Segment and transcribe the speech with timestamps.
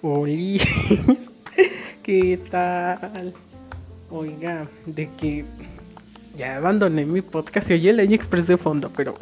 [0.00, 0.60] Oli,
[2.04, 3.34] ¿qué tal?
[4.10, 5.44] Oiga, de que
[6.36, 9.16] ya abandoné mi podcast y oye el Express de fondo, pero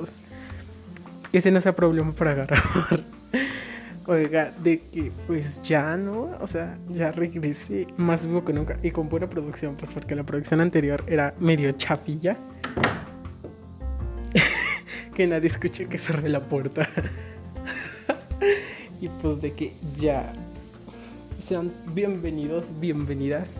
[1.32, 2.60] ese no sea problema para agarrar.
[4.08, 8.92] Oiga, de que pues ya no, o sea, ya regresé más vivo que nunca y
[8.92, 12.36] con buena producción, pues porque la producción anterior era medio chapilla.
[15.14, 16.88] que nadie escuche que cerré la puerta.
[19.00, 20.32] y pues de que ya
[21.48, 23.50] sean bienvenidos, bienvenidas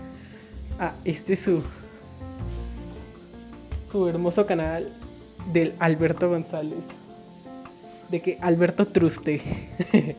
[0.78, 1.64] a este su
[3.90, 4.86] su hermoso canal
[5.52, 6.84] del Alberto González
[8.10, 9.40] de que Alberto Truste.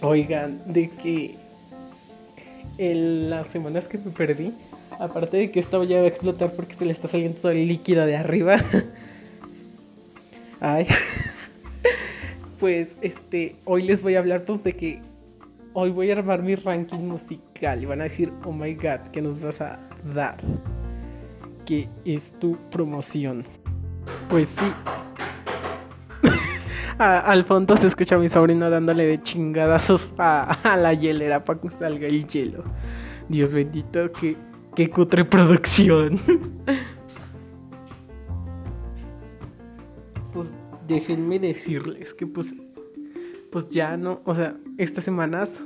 [0.00, 1.36] Oigan, de que
[2.78, 4.52] en las semanas que me perdí,
[4.98, 8.04] aparte de que esto ya a explotar porque se le está saliendo todo el líquido
[8.06, 8.56] de arriba.
[10.60, 10.86] Ay.
[12.60, 15.00] pues este, hoy les voy a hablar pues de que
[15.72, 19.22] hoy voy a armar mi ranking musical y van a decir, "Oh my god, ¿qué
[19.22, 19.78] nos vas a
[20.14, 20.36] dar?"
[21.64, 23.44] Que es tu promoción.
[24.28, 24.72] Pues sí,
[26.98, 31.70] al fondo se escucha a mi sobrino dándole de chingadazos a, la hielera para que
[31.70, 32.64] salga el hielo.
[33.28, 34.36] Dios bendito, que,
[34.74, 36.20] que cutre producción.
[40.32, 40.48] pues
[40.86, 42.54] déjenme decirles que pues,
[43.50, 45.62] pues ya no, o sea, estas semanas,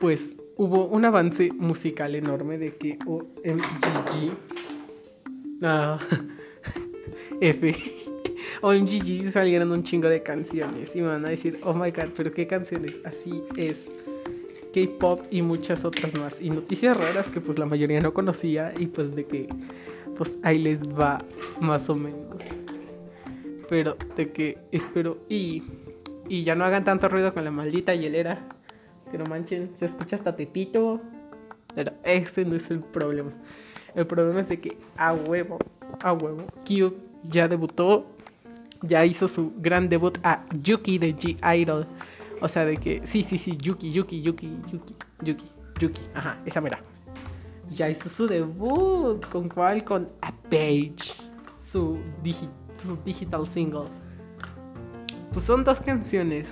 [0.00, 4.32] pues hubo un avance musical enorme de que OMGG,
[5.62, 5.98] ah,
[7.40, 8.01] F
[8.62, 12.30] OMGG salieron un chingo de canciones y me van a decir, oh my god, pero
[12.32, 12.94] qué canciones.
[13.04, 13.90] Así es.
[14.72, 16.40] K-pop y muchas otras más.
[16.40, 19.48] Y noticias raras que pues la mayoría no conocía y pues de que
[20.16, 21.18] pues ahí les va
[21.60, 22.40] más o menos.
[23.68, 25.64] Pero de que espero y,
[26.28, 28.46] y ya no hagan tanto ruido con la maldita hielera.
[29.10, 31.00] Que no manchen, se escucha hasta Tepito.
[31.74, 33.32] Pero ese no es el problema.
[33.96, 35.58] El problema es de que a huevo,
[36.00, 38.06] a huevo, Cube ya debutó
[38.82, 41.86] ya hizo su gran debut a Yuki de G-Idol.
[42.40, 45.46] O sea, de que, sí, sí, sí, Yuki, Yuki, Yuki, Yuki, Yuki,
[45.80, 46.80] Yuki, ajá, esa mera.
[47.68, 49.84] Ya hizo su debut, ¿con cuál?
[49.84, 51.14] Con A Page,
[51.56, 51.98] su,
[52.78, 53.88] su digital single.
[55.32, 56.50] Pues son dos canciones,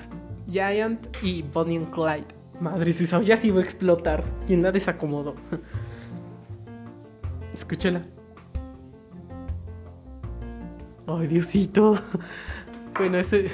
[0.49, 2.27] Giant y Bonnie and Clyde.
[2.61, 4.23] Madre, si sabía si iba a explotar.
[4.47, 5.35] ¿Quién la desacomodó?
[7.53, 8.07] Escúchala.
[11.19, 11.99] Ay, Diosito.
[12.99, 13.51] Bueno, ese,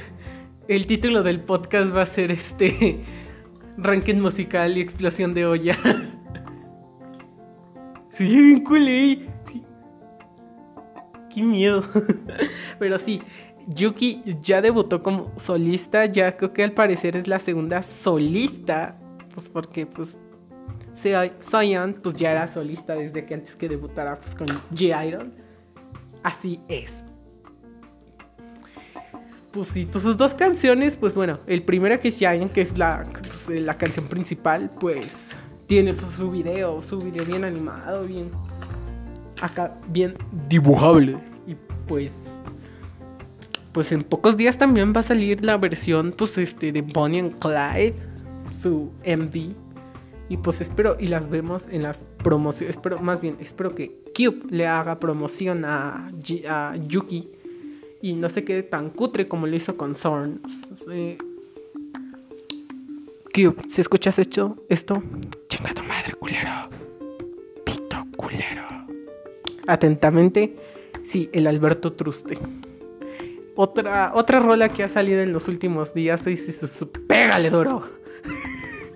[0.66, 2.98] el título del podcast va a ser este
[3.76, 5.76] ranking musical y explosión de olla.
[8.10, 9.28] Sí, culé.
[9.46, 9.62] Sí.
[11.34, 11.84] Qué miedo.
[12.78, 13.20] Pero sí,
[13.66, 16.06] Yuki ya debutó como solista.
[16.06, 18.96] Ya creo que al parecer es la segunda solista.
[19.34, 20.18] Pues porque, pues,
[20.94, 25.34] Sion pues ya era solista desde que antes que debutara pues, con G-Iron.
[26.22, 27.05] Así es
[29.56, 33.62] pues sí, sus dos canciones, pues bueno, el primero que Giant, que es la, pues,
[33.62, 35.34] la canción principal, pues
[35.66, 38.30] tiene pues su video, su video bien animado, bien
[39.40, 40.14] acá, bien
[40.46, 41.18] dibujable.
[41.46, 41.56] Y
[41.88, 42.12] pues,
[43.72, 47.38] pues en pocos días también va a salir la versión, pues este, de Bonnie and
[47.38, 47.94] Clyde,
[48.52, 49.54] su MD.
[50.28, 54.42] Y pues espero, y las vemos en las promociones, espero, más bien, espero que Cube
[54.50, 56.10] le haga promoción a,
[56.46, 57.30] a Yuki
[58.02, 60.40] y no se quede tan cutre como lo hizo con Zorn.
[63.34, 65.02] Cube, si escuchas esto, esto,
[65.48, 66.50] chinga tu madre, culero.
[67.64, 68.66] Pito, culero.
[69.66, 70.56] Atentamente,
[71.04, 72.38] sí, el Alberto Truste.
[73.54, 77.82] Otra, otra rola que ha salido en los últimos días es Pégale duro.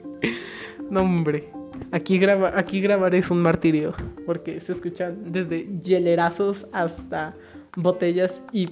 [0.90, 1.50] no, hombre.
[1.92, 3.94] Aquí, graba, aquí grabar es un martirio.
[4.26, 7.34] Porque se escuchan desde hielerazos hasta
[7.76, 8.70] botellas y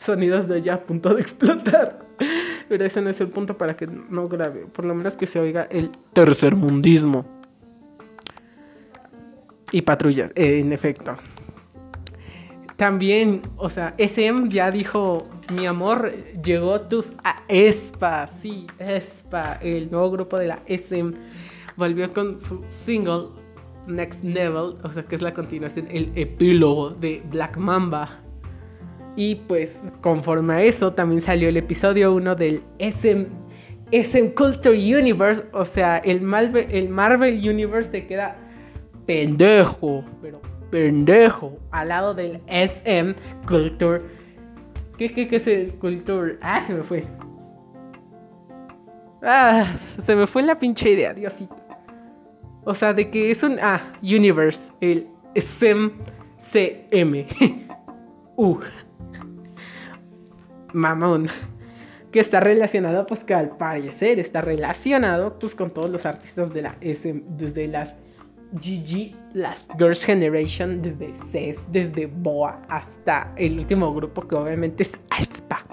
[0.00, 2.00] sonidos de allá a punto de explotar.
[2.68, 4.66] Pero ese no es el punto para que no grabe.
[4.66, 7.24] Por lo menos que se oiga el tercer mundismo.
[9.72, 11.16] Y patrullas, eh, en efecto.
[12.76, 16.12] También, o sea, SM ya dijo, mi amor,
[16.42, 21.12] llegó tus a ESPA, sí, ESPA, el nuevo grupo de la SM,
[21.76, 23.26] volvió con su single
[23.86, 28.20] Next Level, o sea, que es la continuación, el epílogo de Black Mamba.
[29.16, 33.26] Y pues conforme a eso también salió el episodio 1 del SM,
[34.34, 35.44] Culture Universe.
[35.52, 38.36] O sea, el Marvel, el Marvel Universe se queda
[39.06, 40.40] pendejo, pero
[40.70, 43.14] pendejo, al lado del SM
[43.46, 44.02] Culture.
[44.96, 46.38] ¿Qué, qué, qué es el Culture?
[46.40, 47.04] Ah, se me fue.
[49.22, 51.56] Ah, se me fue la pinche idea, Diosito.
[52.64, 53.58] O sea, de que es un.
[53.60, 55.90] Ah, Universe, el SM
[56.38, 57.26] CM.
[58.36, 58.60] uh.
[60.72, 61.28] Mamón.
[62.10, 66.62] Que está relacionado, pues que al parecer está relacionado, pues con todos los artistas de
[66.62, 67.96] la SM, desde las
[68.52, 74.98] GG, las Girls Generation, desde CES, desde BOA, hasta el último grupo que obviamente es
[75.10, 75.64] ASPA.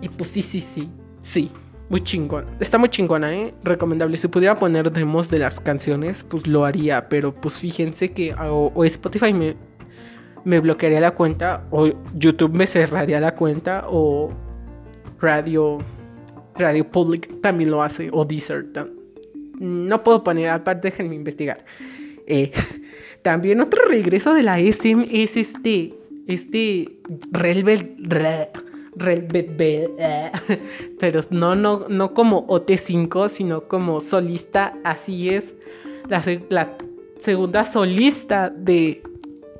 [0.00, 0.90] Y pues sí, sí, sí,
[1.22, 1.50] sí.
[1.88, 2.46] Muy chingón.
[2.58, 3.54] Está muy chingona, ¿eh?
[3.62, 4.16] Recomendable.
[4.16, 7.08] Si pudiera poner demos de las canciones, pues lo haría.
[7.08, 9.56] Pero pues fíjense que o, Spotify me,
[10.46, 14.32] me bloquearía la cuenta, o YouTube me cerraría la cuenta, o
[15.20, 15.78] Radio,
[16.54, 18.64] Radio Public también lo hace, o Deezer.
[19.58, 21.64] No puedo poner, aparte déjenme investigar.
[22.28, 22.52] Eh,
[23.22, 25.94] también otro regreso de la SM es este,
[26.28, 26.92] este
[27.32, 27.96] Relvet,
[29.58, 30.30] eh,
[31.00, 35.54] pero no, no, no como OT5, sino como solista, así es.
[36.08, 36.76] La, la
[37.18, 39.02] segunda solista de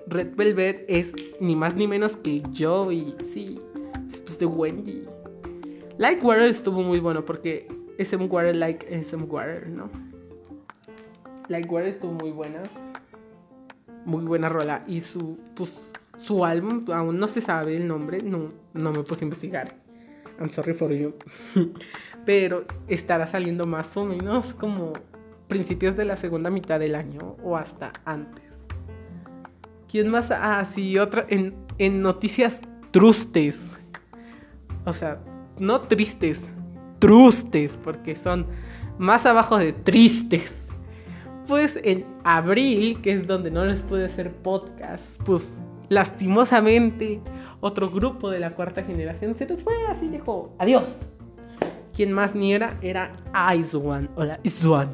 [0.07, 3.61] Red Velvet es ni más ni menos que yo y sí,
[4.07, 5.05] después de Wendy.
[5.99, 7.69] Like Water estuvo muy bueno porque
[7.99, 9.91] SM Water like SM Water, ¿no?
[11.49, 12.63] Like Water estuvo muy buena.
[14.05, 14.85] Muy buena rola.
[14.87, 19.25] Y su, pues, su álbum, aún no se sabe el nombre, no, no me puse
[19.25, 19.75] a investigar.
[20.39, 21.15] I'm sorry for you.
[22.25, 24.93] Pero estará saliendo más o menos como
[25.49, 28.46] principios de la segunda mitad del año o hasta antes.
[29.91, 30.31] ¿Quién más?
[30.31, 31.27] Ah, sí, otra.
[31.29, 32.61] En, en noticias
[32.91, 33.77] trustes.
[34.85, 35.21] O sea,
[35.59, 36.45] no tristes,
[36.99, 38.47] trustes, porque son
[38.99, 40.69] más abajo de tristes.
[41.49, 45.59] Pues en abril, que es donde no les pude hacer podcast, pues
[45.89, 47.21] lastimosamente
[47.61, 50.85] otro grupo de la cuarta generación se nos fue así, dijo, adiós.
[51.95, 53.17] Quien más ni era era
[53.57, 54.91] Ice One, hola, Ice One.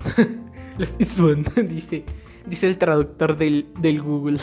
[0.98, 2.04] Ice One, dice,
[2.46, 4.38] dice el traductor del, del Google.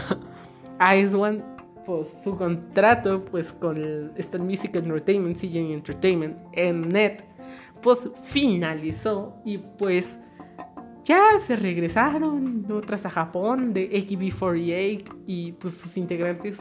[0.95, 1.41] Ice One
[1.85, 7.23] pues, su contrato pues con Stan Music Entertainment, CJ Entertainment en net,
[7.81, 10.17] pues finalizó y pues
[11.03, 16.59] ya se regresaron otras a Japón de AKB48 y pues sus integrantes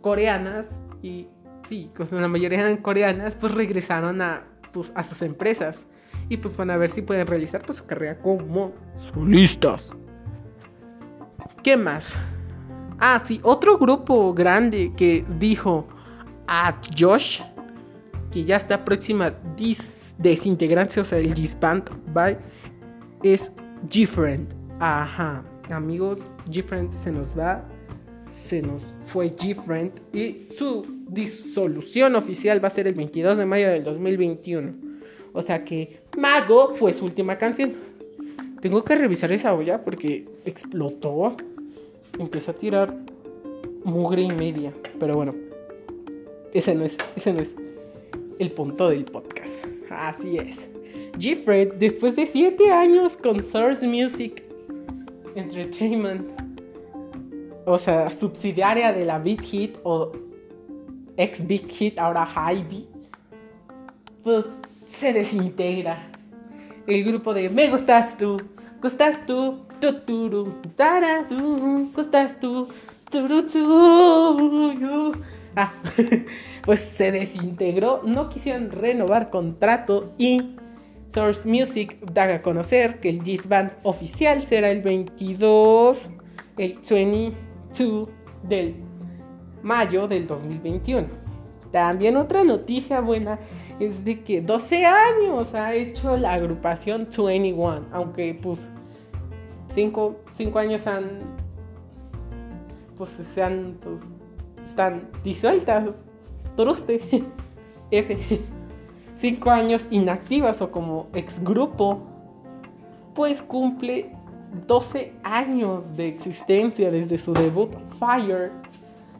[0.00, 0.66] coreanas
[1.02, 1.26] y
[1.68, 5.84] sí, pues la mayoría eran coreanas, pues regresaron a, pues, a sus empresas
[6.28, 9.96] y pues van a ver si pueden realizar pues su carrera como solistas.
[11.64, 12.14] ¿Qué más?
[13.02, 15.86] Ah, sí, otro grupo grande que dijo
[16.46, 17.40] a Josh
[18.30, 22.36] que ya está próxima dis desintegrarse, o sea, el disband, bye,
[23.22, 23.50] es
[23.90, 24.52] Different.
[24.78, 27.64] Ajá, amigos, Different se nos va,
[28.46, 33.68] se nos fue Different y su disolución oficial va a ser el 22 de mayo
[33.70, 34.74] del 2021.
[35.32, 37.72] O sea que Mago fue su última canción.
[38.60, 41.34] Tengo que revisar esa olla porque explotó
[42.20, 42.94] empezó a tirar
[43.84, 44.72] mugre y media.
[44.98, 45.34] Pero bueno,
[46.52, 47.54] ese no es, ese no es
[48.38, 49.64] el punto del podcast.
[49.90, 50.68] Así es.
[51.18, 54.42] G-Fred, después de 7 años con Source Music
[55.34, 56.30] Entertainment,
[57.66, 60.12] o sea, subsidiaria de la Big Hit o
[61.16, 62.86] ex Big Hit, ahora High
[64.22, 64.46] pues
[64.86, 66.10] se desintegra.
[66.86, 68.40] El grupo de Me gustas tú,
[68.82, 70.52] gustas tú, tú,
[71.94, 72.68] costas tú,
[75.56, 75.72] Ah,
[76.64, 80.56] pues se desintegró, no quisieron renovar contrato y
[81.06, 86.08] Source Music da a conocer que el disband oficial será el 22,
[86.56, 88.08] el 22
[88.44, 88.76] del
[89.62, 91.08] mayo del 2021.
[91.72, 93.38] También otra noticia buena
[93.78, 98.68] es de que 12 años ha hecho la agrupación 21, aunque pues
[99.70, 100.16] cinco,
[100.56, 101.20] años han,
[102.96, 104.02] pues se han, pues,
[104.62, 106.04] están disueltas,
[106.56, 107.00] truste,
[107.90, 108.42] F,
[109.16, 112.02] cinco años inactivas o como ex grupo,
[113.14, 114.14] pues cumple
[114.66, 118.52] 12 años de existencia desde su debut Fire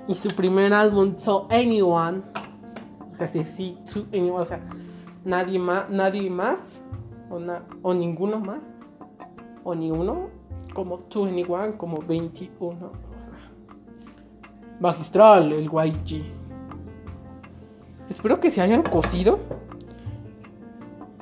[0.09, 2.23] y su primer álbum To Anyone,
[3.11, 4.61] o sea, sí, sí, to anyone, o sea,
[5.25, 6.77] nadie más, nadie más
[7.29, 7.39] o,
[7.83, 8.73] o ninguno más
[9.65, 10.29] o ni uno
[10.81, 12.91] como 21, como 21.
[14.81, 16.25] Magistral, el YG.
[18.09, 19.39] Espero que se hayan cocido.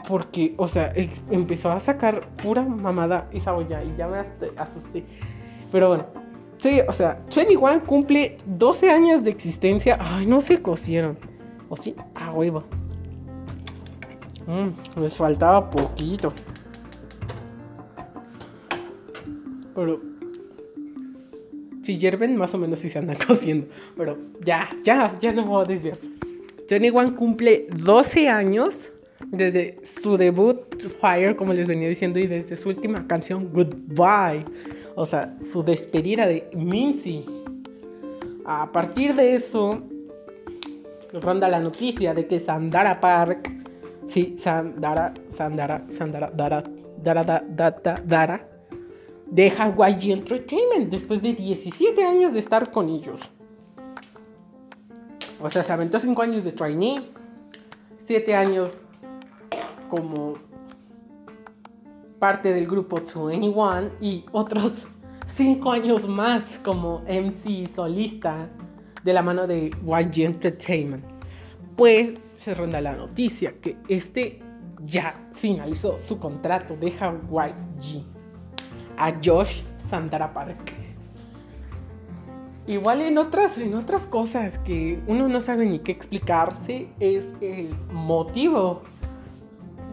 [0.07, 0.95] porque, o sea,
[1.31, 4.19] empezó a sacar pura mamada esa olla y ya me
[4.57, 5.05] asusté.
[5.71, 6.07] Pero bueno,
[6.57, 9.99] sí, o sea, 21 cumple 12 años de existencia.
[10.01, 11.19] Ay, no se cosieron.
[11.69, 11.95] ¿O sí?
[12.15, 12.63] Ah, huevo.
[14.47, 16.33] Mm, les faltaba poquito.
[19.79, 20.01] Pero
[21.83, 23.69] si hierven, más o menos si se andan cociendo.
[23.97, 25.99] Pero ya, ya, ya no me voy a desviar.
[26.69, 28.89] Johnny One cumple 12 años
[29.29, 30.59] desde su debut
[31.01, 34.45] Fire, como les venía diciendo, y desde su última canción Goodbye.
[34.97, 37.25] O sea, su despedida de Mincy.
[38.47, 39.81] A partir de eso,
[41.13, 43.49] ronda la noticia de que Sandara Park,
[44.09, 46.65] sí, Sandara, Sandara, Sandara, Dara,
[47.01, 48.58] Dara, Dara, Dara, Dara
[49.31, 53.21] deja YG Entertainment después de 17 años de estar con ellos.
[55.41, 57.03] O sea, se aventó 5 años de trainee,
[58.07, 58.87] 7 años
[59.89, 60.35] como
[62.19, 64.87] parte del grupo 21 y otros
[65.27, 68.51] 5 años más como MC solista
[69.05, 71.05] de la mano de YG Entertainment.
[71.77, 74.41] Pues se ronda la noticia que este
[74.83, 78.18] ya finalizó su contrato, deja YG
[78.99, 80.73] a Josh Sandara Park.
[82.67, 87.75] Igual en otras, en otras cosas que uno no sabe ni qué explicarse es el
[87.91, 88.83] motivo,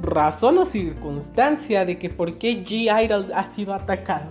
[0.02, 4.30] razón o circunstancia de que por qué G-Idol ha sido atacado.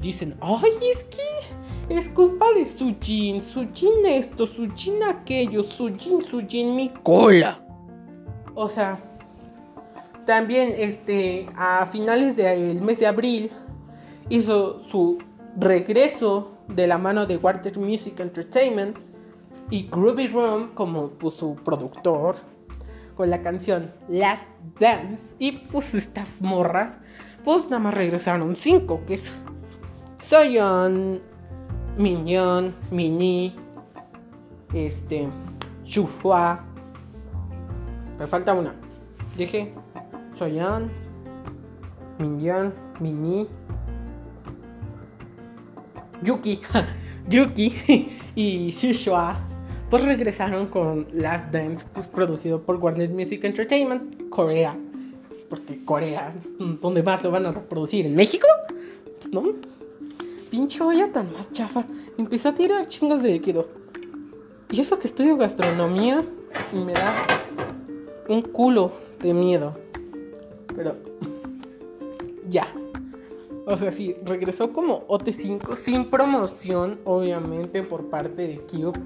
[0.00, 6.76] Dicen, ay, es que es culpa de su Sujin, Sujin esto, Sujin aquello, Sujin, Sujin
[6.76, 7.60] mi cola.
[8.54, 9.00] O sea,
[10.24, 13.50] también este, a finales del mes de abril
[14.28, 15.18] hizo su
[15.56, 18.98] regreso de la mano de Warner Music Entertainment
[19.70, 22.36] y Groovy Room como pues, su productor
[23.14, 26.98] con la canción Last Dance y pues estas morras
[27.44, 29.22] pues nada más regresaron cinco que es
[30.28, 31.20] Soyeon,
[31.96, 33.54] Minion, Mini,
[34.74, 35.28] este,
[35.84, 36.64] Chuhua.
[38.18, 38.74] Me falta una.
[39.36, 39.72] Dije
[40.34, 40.90] Soyeon,
[42.18, 43.46] Minion, Mini,
[46.26, 46.60] Yuki,
[47.28, 49.46] Yuki y Shushua
[49.88, 54.76] pues regresaron con Last Dance, pues producido por Warner Music Entertainment, Corea.
[55.28, 58.04] Pues porque Corea, ¿dónde más lo van a reproducir?
[58.04, 58.48] ¿En México?
[59.20, 59.44] Pues no.
[60.50, 61.84] Pinche olla tan más chafa.
[62.18, 63.68] Empezó a tirar chingos de líquido.
[64.70, 66.24] Y eso que estudio gastronomía
[66.72, 67.14] y me da
[68.28, 69.76] un culo de miedo.
[70.74, 70.96] Pero
[72.48, 72.66] ya.
[73.68, 78.96] O sea, sí, regresó como OT5 sin promoción, obviamente, por parte de Cube,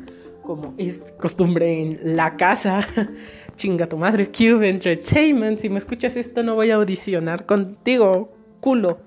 [0.42, 2.86] como es costumbre en la casa.
[3.56, 5.58] Chinga tu madre, Cube Entertainment.
[5.58, 9.00] Si me escuchas esto, no voy a audicionar contigo, culo.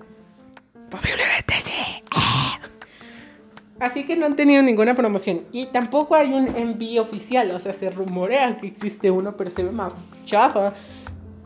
[0.90, 2.04] Posiblemente sí.
[3.80, 5.44] Así que no han tenido ninguna promoción.
[5.52, 7.52] Y tampoco hay un MV oficial.
[7.52, 9.94] O sea, se rumorea que existe uno, pero se ve más
[10.26, 10.74] chafa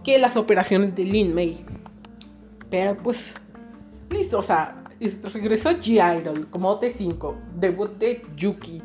[0.02, 1.66] que las operaciones de Lin May.
[2.70, 3.34] Pero pues
[4.10, 4.84] Listo, o sea,
[5.34, 8.82] regresó G-Idol como OT5, debut de Yuki,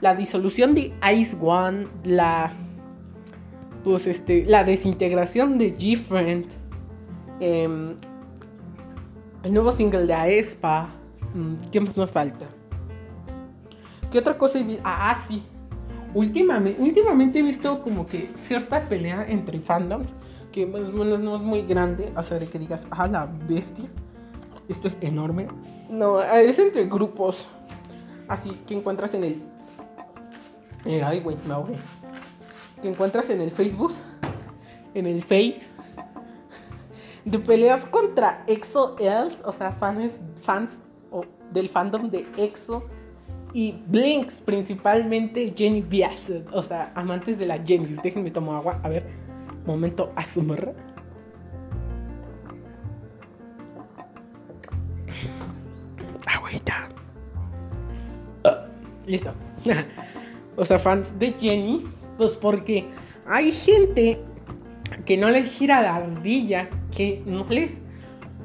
[0.00, 2.52] la disolución de Ice One, la
[3.82, 6.46] pues este, la desintegración de G-Friend,
[7.40, 7.96] em,
[9.42, 10.90] el nuevo single de Aespa,
[11.34, 12.46] mm, ¿qué más nos falta?
[14.10, 14.80] ¿Qué otra cosa he?
[14.84, 15.42] Ah, ah, sí.
[16.14, 20.14] Últimamente, últimamente he visto como que cierta pelea entre fandoms,
[20.52, 23.26] que más o menos no es muy grande, o sea, de que digas, ah, la
[23.26, 23.88] bestia
[24.68, 25.48] esto es enorme.
[25.88, 27.46] No, es entre grupos.
[28.28, 29.42] Así que encuentras en el.
[30.84, 31.76] Eh, ay, güey, me ahogué.
[32.82, 33.92] Que encuentras en el Facebook.
[34.94, 35.66] En el Face.
[37.24, 39.40] De peleas contra EXO Els.
[39.44, 40.78] O sea, fans, fans
[41.52, 42.84] del fandom de EXO.
[43.54, 46.46] Y Blinks, principalmente Jenny Biased.
[46.52, 47.96] O sea, amantes de la Jenny.
[48.02, 48.80] Déjenme tomar agua.
[48.82, 49.06] A ver,
[49.64, 50.74] momento asumir.
[59.08, 59.32] Listo.
[60.56, 61.86] o sea, fans de Jenny,
[62.16, 62.86] pues porque
[63.26, 64.18] hay gente
[65.04, 67.78] que no les gira la ardilla, que no les,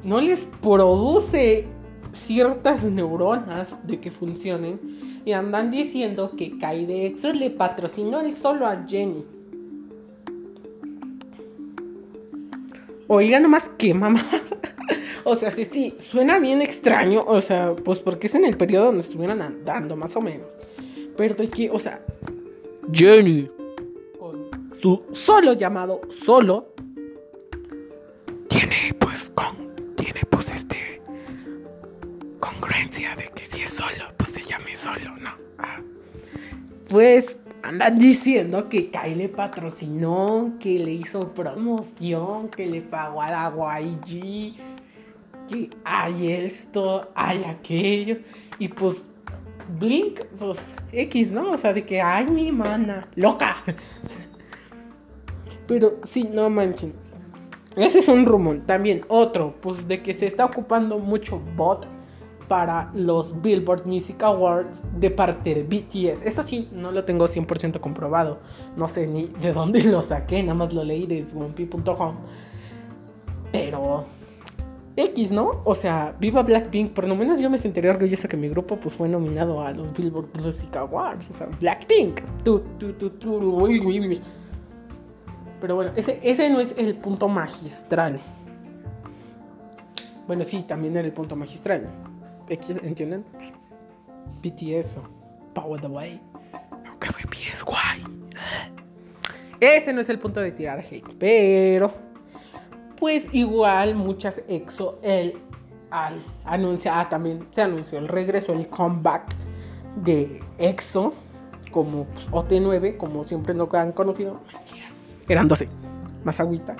[0.02, 1.66] no les produce
[2.12, 4.80] ciertas neuronas de que funcionen
[5.24, 9.24] y andan diciendo que Kai de Exo le patrocinó el solo a Jenny.
[13.06, 14.24] Oiga nomás que mamá.
[15.26, 18.86] O sea, sí, sí, suena bien extraño, o sea, pues porque es en el periodo
[18.86, 20.48] donde estuvieran andando, más o menos.
[21.16, 22.04] Pero de que, o sea,
[22.92, 23.50] Jenny,
[24.18, 26.74] con su solo llamado solo,
[28.48, 31.00] tiene pues con tiene pues este
[32.38, 35.30] congruencia de que si es solo, pues se llame solo, ¿no?
[35.58, 35.80] Ah.
[36.90, 43.30] Pues andan diciendo que Kai le patrocinó, que le hizo promoción, que le pagó a
[43.30, 44.54] la YG,
[45.48, 48.18] que hay esto, hay aquello.
[48.58, 49.08] Y pues
[49.78, 50.58] Blink, pues
[50.92, 51.52] X, ¿no?
[51.52, 53.56] O sea, de que, ay, mi mana, loca.
[55.66, 56.92] Pero sí, no manchen.
[57.76, 58.60] Ese es un rumor.
[58.66, 61.86] También otro, pues de que se está ocupando mucho bot
[62.48, 66.22] para los Billboard Music Awards de parte de BTS.
[66.22, 68.38] Eso sí, no lo tengo 100% comprobado.
[68.76, 72.16] No sé ni de dónde lo saqué, nada más lo leí de swampy.com.
[73.50, 74.06] Pero
[74.96, 75.62] X, ¿no?
[75.64, 76.92] O sea, viva Blackpink.
[76.92, 79.92] Por lo menos yo me sentiría orgullosa que mi grupo pues fue nominado a los
[79.92, 81.30] Billboard Music Awards.
[81.30, 82.20] O sea, Blackpink.
[85.60, 88.20] Pero bueno, ese, ese no es el punto magistral.
[90.26, 91.88] Bueno, sí, también era el punto magistral.
[92.48, 93.24] ¿Entienden?
[94.42, 94.98] BTS
[95.54, 96.20] Power the Way.
[96.86, 97.22] Aunque fue
[97.64, 98.04] guay.
[99.60, 101.14] Ese no es el punto de tirar hate.
[101.18, 101.92] Pero,
[102.98, 105.38] pues igual muchas EXO, el
[105.90, 109.32] al anuncia, ah, también se anunció el regreso, el comeback
[109.96, 111.14] de EXO
[111.70, 114.40] como pues, OT9, como siempre lo han conocido.
[115.28, 115.68] Eran 12.
[116.24, 116.76] Más agüita.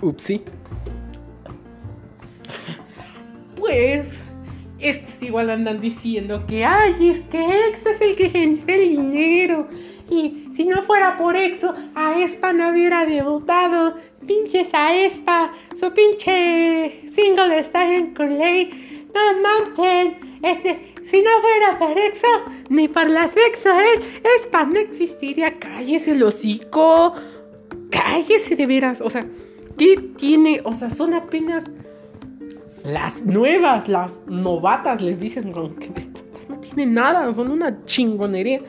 [0.00, 0.44] Upsi.
[3.56, 4.18] Pues,
[4.80, 9.68] estos igual andan diciendo que, ay, es que EXO es el que genera el dinero.
[10.10, 13.94] Y si no fuera por EXO, a esta no hubiera debutado.
[14.26, 18.68] Pinches a esta, su pinche single está en Kool-Aid.
[19.14, 22.28] No manchen, este, si no fuera por EXO,
[22.68, 24.00] ni por las EXO, ¿eh?
[24.72, 25.58] no existiría.
[25.58, 27.14] Cállese el hocico.
[27.90, 29.00] Cállese de veras.
[29.00, 29.26] O sea,
[29.78, 30.60] ¿Qué tiene?
[30.64, 31.70] O sea, son apenas
[32.88, 35.90] las nuevas, las novatas, les dicen que
[36.48, 38.60] no tienen nada, son una chingonería.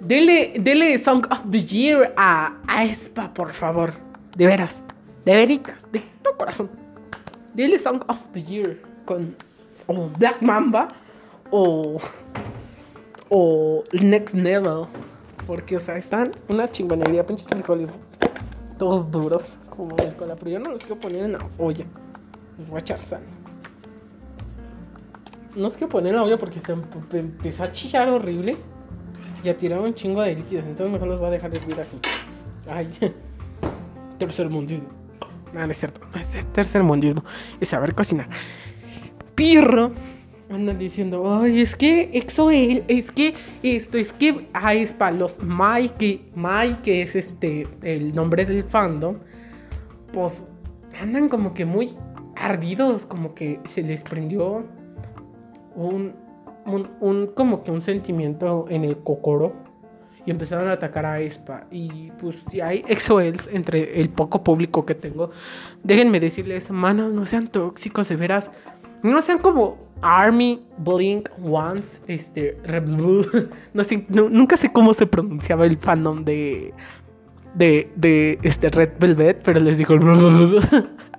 [0.00, 3.94] Dele, dele Song of the Year a, Espa, por favor.
[4.36, 4.84] De veras,
[5.24, 6.70] de veritas, de todo corazón.
[7.54, 9.34] Dele Song of the Year con
[9.86, 10.88] o Black Mamba
[11.50, 11.98] o,
[13.30, 14.86] o Next Level.
[15.46, 17.90] Porque, o sea, están una chingonería, pinches frijoles.
[18.78, 21.84] Todos duros como cola, pero yo no los quiero poner en la olla.
[22.58, 23.00] Los voy a echar.
[25.56, 26.60] No los quiero poner la olla porque
[27.12, 28.56] empezó a chillar horrible.
[29.42, 30.66] Y a tirar un chingo de líquidos.
[30.66, 31.98] Entonces mejor los voy a dejar de hervir así.
[32.68, 32.92] Ay.
[34.18, 34.88] Tercer mundismo.
[35.52, 36.02] No, no es cierto.
[36.12, 37.24] No es tercer mundismo.
[37.60, 38.28] Es saber cocinar.
[39.34, 39.92] Pirro.
[40.50, 45.38] Andan diciendo, ay, es que Exoel, es que esto, es que, ah, es para los
[45.98, 49.16] que, Mai, que es este, el nombre del fandom,
[50.12, 50.44] pues
[51.00, 51.96] andan como que muy
[52.36, 54.64] ardidos, como que se les prendió
[55.76, 56.14] un,
[57.00, 59.52] un, como que un sentimiento en el cocoro
[60.24, 61.66] y empezaron a atacar a Espa.
[61.70, 65.30] Y pues si hay exoels entre el poco público que tengo,
[65.84, 68.50] déjenme decirles, manos, no sean tóxicos, de veras.
[69.02, 72.58] No sean como Army Blink Ones, este,
[73.74, 76.74] no sé, nunca sé cómo se pronunciaba el fandom de
[77.56, 79.94] de, de este Red Velvet, pero les dijo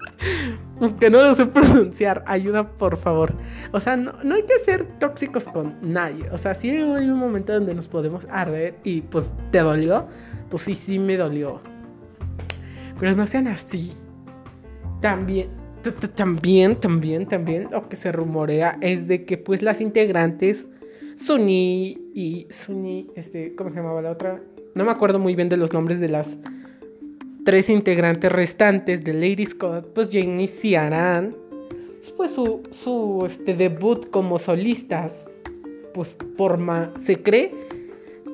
[0.99, 3.33] que no lo sé pronunciar, ayuda por favor.
[3.71, 6.29] O sea, no, hay que ser tóxicos con nadie.
[6.31, 10.07] O sea, si hay un momento donde nos podemos arder y pues te dolió,
[10.49, 11.61] pues sí, sí me dolió.
[12.99, 13.93] Pero no sean así.
[15.01, 15.49] También,
[16.15, 20.67] también, también, también lo que se rumorea es de que pues las integrantes
[21.17, 24.41] Sunny y Sunny, este, ¿cómo se llamaba la otra?
[24.75, 26.37] No me acuerdo muy bien de los nombres de las
[27.47, 31.33] tres integrantes restantes de Lady Scott, pues ya iniciarán
[32.17, 35.27] pues su, su este, debut como solistas.
[35.93, 36.59] Pues por
[36.99, 37.53] se cree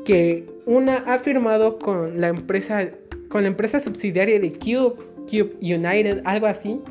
[0.04, 2.90] que una ha firmado con la empresa
[3.30, 4.96] con la empresa subsidiaria de Cube,
[5.30, 6.82] Cube United, algo así.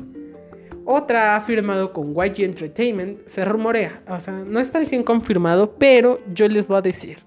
[0.85, 5.75] Otra ha firmado con YG Entertainment, se rumorea, o sea, no está al 100 confirmado,
[5.77, 7.17] pero yo les voy a decir.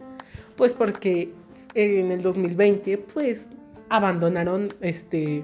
[0.56, 1.32] Pues porque
[1.74, 3.50] en el 2020, pues
[3.88, 5.42] abandonaron este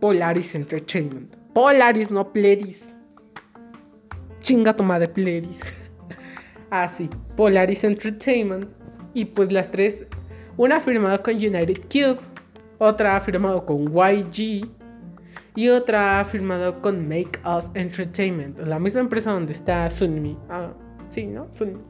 [0.00, 1.36] Polaris Entertainment.
[1.52, 2.92] Polaris, no Pledis.
[4.40, 5.60] Chinga toma de Pledis.
[6.70, 8.68] Así, ah, Polaris Entertainment.
[9.14, 10.04] Y pues las tres,
[10.56, 12.20] una firmado con United Cube,
[12.78, 14.68] otra firmado con YG
[15.56, 20.38] y otra firmado con Make Us Entertainment, la misma empresa donde está Sunmi.
[20.48, 20.72] Ah,
[21.08, 21.48] sí, ¿no?
[21.52, 21.80] Sunmi.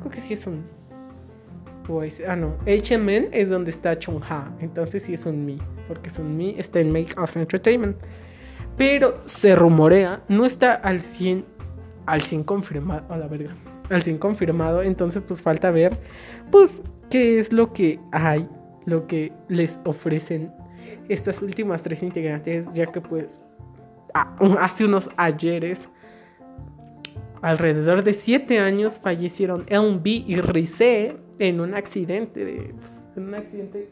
[0.00, 0.64] Creo que sí es Sunmi.
[2.26, 2.56] Ah, no.
[2.66, 4.52] HMN es donde está Chungha.
[4.60, 5.58] Entonces sí es un Mi.
[5.88, 7.96] Porque un Mi está en Make Us Entertainment.
[8.76, 11.44] Pero se rumorea, no está al 100,
[12.06, 13.12] al 100 confirmado.
[13.12, 13.54] A la verga.
[13.90, 14.82] Al 100 confirmado.
[14.82, 15.96] Entonces, pues falta ver,
[16.50, 18.48] pues, qué es lo que hay.
[18.84, 20.52] Lo que les ofrecen
[21.08, 22.72] estas últimas tres integrantes.
[22.74, 23.42] Ya que, pues,
[24.60, 25.88] hace unos ayeres
[27.42, 33.34] alrededor de 7 años fallecieron LB y Rize en un accidente, de, pues, en un
[33.34, 33.90] accidente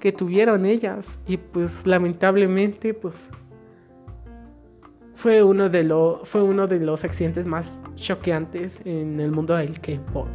[0.00, 1.18] que tuvieron ellas.
[1.26, 3.28] Y pues lamentablemente, pues
[5.14, 9.80] fue uno de, lo, fue uno de los accidentes más choqueantes en el mundo del
[9.80, 10.26] K-pop.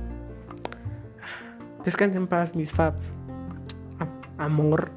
[1.84, 3.16] Descansen en paz, mis fabs.
[4.38, 4.90] Amor.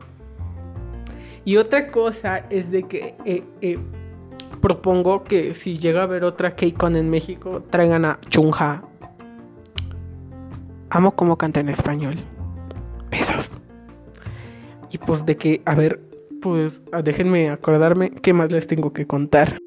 [1.45, 3.79] Y otra cosa es de que eh, eh,
[4.61, 8.85] propongo que si llega a haber otra K-Con en México, traigan a Chunja.
[10.95, 12.17] Amo cómo canta en español.
[13.11, 13.59] Besos.
[14.91, 16.03] Y pues de que, a ver,
[16.43, 19.59] pues ah, déjenme acordarme qué más les tengo que contar.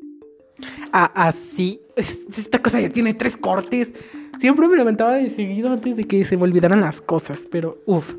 [0.93, 1.81] Ah, así.
[1.95, 3.91] Esta cosa ya tiene tres cortes.
[4.37, 8.13] Siempre me levantaba de seguido antes de que se me olvidaran las cosas, pero uff.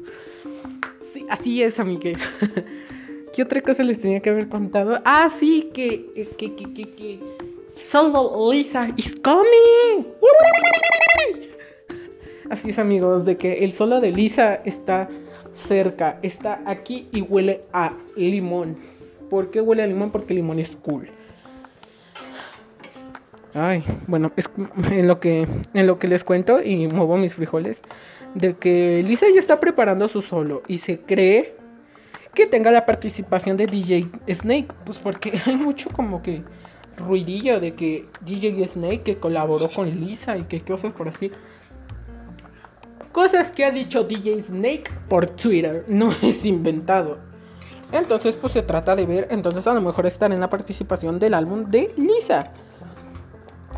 [1.12, 2.16] Sí, así es, amigue.
[3.32, 5.00] ¿Qué otra cosa les tenía que haber contado?
[5.04, 6.26] Ah, sí, que.
[6.36, 7.20] que, que, que, que.
[7.76, 10.06] Solo Lisa is coming.
[12.78, 15.08] Amigos, de que el solo de Lisa está
[15.52, 18.76] cerca, está aquí y huele a limón.
[19.30, 20.10] ¿Por qué huele a limón?
[20.10, 21.08] Porque limón es cool.
[23.54, 24.50] Ay, bueno, es
[24.90, 27.80] en lo que en lo que les cuento y muevo mis frijoles
[28.34, 31.54] de que Lisa ya está preparando su solo y se cree
[32.34, 36.42] que tenga la participación de DJ Snake, pues porque hay mucho como que
[36.98, 41.30] ruidillo de que DJ Snake que colaboró con Lisa y que cosas por así.
[43.16, 47.16] Cosas que ha dicho DJ Snake por Twitter, no es inventado.
[47.90, 51.32] Entonces, pues se trata de ver, entonces a lo mejor estar en la participación del
[51.32, 52.52] álbum de Lisa.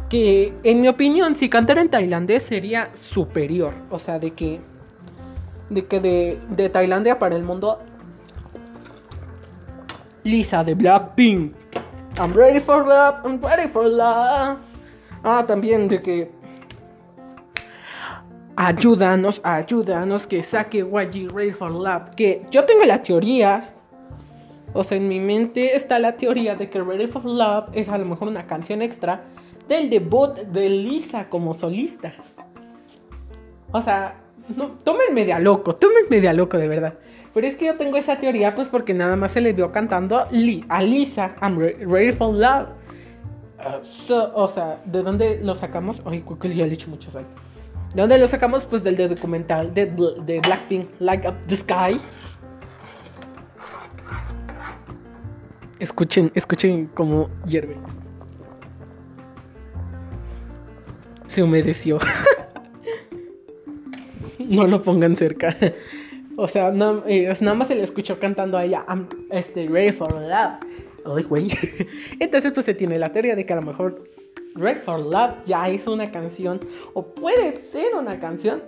[0.08, 3.74] Que en mi opinión, si cantara en tailandés sería superior.
[3.90, 4.60] O sea, de que.
[5.70, 7.78] De que de, de Tailandia para el mundo
[10.24, 11.54] Lisa de Blackpink.
[12.18, 14.58] I'm ready for love, I'm ready for love.
[15.22, 16.37] Ah, también de que.
[18.60, 22.10] Ayúdanos, ayúdanos que saque YG Ready for Love.
[22.16, 23.70] Que yo tengo la teoría.
[24.72, 27.96] O sea, en mi mente está la teoría de que Ready for Love es a
[27.96, 29.22] lo mejor una canción extra
[29.68, 32.12] del debut de Lisa como solista.
[33.70, 34.16] O sea,
[34.56, 36.94] no, tómenme de a loco, tómenme de a loco de verdad.
[37.32, 40.18] Pero es que yo tengo esa teoría, pues porque nada más se le vio cantando
[40.18, 42.70] a Lisa, I'm ready for love.
[43.60, 46.02] Uh, o sea, ¿de dónde lo sacamos?
[46.04, 47.24] Ay, creo que ya le he dicho muchos ahí.
[47.94, 48.64] ¿De dónde lo sacamos?
[48.64, 52.00] Pues del documental de, de Blackpink, Light Up the Sky.
[55.78, 57.76] Escuchen, escuchen cómo hierve.
[61.26, 61.98] Se humedeció.
[64.38, 65.56] no lo pongan cerca.
[66.36, 66.72] O sea,
[67.06, 70.58] eh, nada más se le escuchó cantando a ella, I'm este, ready for love.
[71.04, 71.50] Ay, güey.
[72.20, 74.04] Entonces, pues se tiene la teoría de que a lo mejor
[74.54, 76.60] Ready for Love ya es una canción,
[76.94, 78.62] o puede ser una canción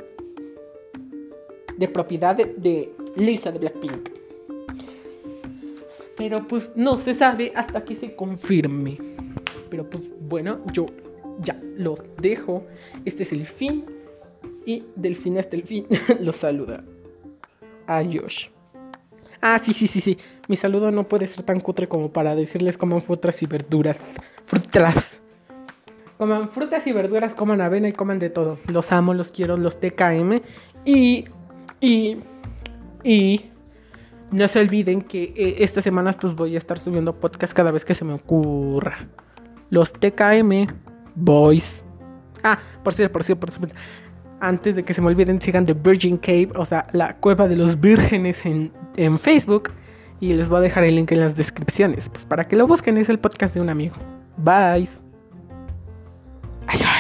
[1.77, 4.11] de propiedad de, Lisa de Blackpink.
[6.17, 8.99] Pero pues no se sabe hasta que se confirme.
[9.71, 10.87] Pero pues bueno, yo
[11.41, 12.67] ya los dejo.
[13.07, 13.87] Este es el fin.
[14.67, 15.87] Y del fin hasta el fin
[16.21, 16.85] los saluda
[17.87, 18.49] a Josh.
[19.41, 20.19] Ah, sí, sí, sí, sí.
[20.49, 23.97] Mi saludo no puede ser tan cutre como para decirles coman frutas y verduras.
[24.45, 25.20] Frutas.
[26.21, 28.59] Coman frutas y verduras, coman avena y coman de todo.
[28.67, 30.43] Los amo, los quiero, los TKM.
[30.85, 31.25] Y.
[31.81, 32.19] Y.
[33.03, 33.51] Y.
[34.31, 37.87] No se olviden que eh, estas semanas pues voy a estar subiendo podcast cada vez
[37.87, 39.09] que se me ocurra.
[39.71, 40.67] Los TKM
[41.15, 41.87] Boys.
[42.43, 43.75] Ah, por cierto, por cierto, por cierto
[44.41, 47.57] antes de que se me olviden, sigan The Virgin Cave, o sea, la cueva de
[47.57, 49.71] los vírgenes en, en Facebook.
[50.21, 52.99] Y les voy a dejar el link en las descripciones, pues para que lo busquen,
[52.99, 53.95] es el podcast de un amigo.
[54.37, 55.10] Bye.
[56.67, 57.00] 哎呀。